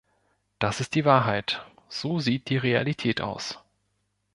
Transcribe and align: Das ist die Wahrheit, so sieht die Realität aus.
Das 0.57 0.79
ist 0.79 0.95
die 0.95 1.05
Wahrheit, 1.05 1.63
so 1.87 2.19
sieht 2.19 2.49
die 2.49 2.57
Realität 2.57 3.21
aus. 3.21 3.59